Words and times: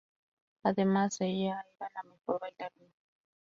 Además, 0.63 1.17
ella 1.21 1.63
era 1.79 1.89
la 1.93 2.01
"mejor 2.09 2.39
bailarina". 2.39 2.89